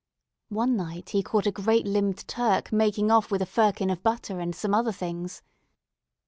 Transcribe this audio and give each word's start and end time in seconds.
One 0.49 0.75
night 0.75 1.09
he 1.11 1.21
caught 1.21 1.45
a 1.45 1.51
great 1.51 1.85
limbed 1.85 2.27
Turk 2.27 2.71
making 2.71 3.11
off 3.11 3.29
with 3.29 3.39
a 3.43 3.45
firkin 3.45 3.91
of 3.91 4.01
butter 4.01 4.39
and 4.39 4.55
some 4.55 4.73
other 4.73 4.91
things. 4.91 5.43